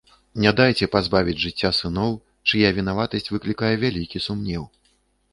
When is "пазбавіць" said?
0.93-1.35